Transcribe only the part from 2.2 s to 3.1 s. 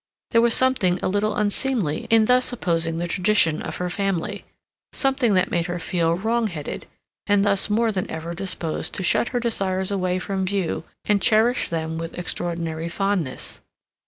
thus opposing the